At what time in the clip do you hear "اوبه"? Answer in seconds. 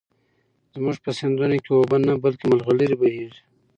1.77-1.97